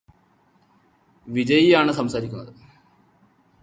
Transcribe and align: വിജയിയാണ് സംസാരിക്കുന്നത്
വിജയിയാണ് 1.27 1.91
സംസാരിക്കുന്നത് 1.91 2.53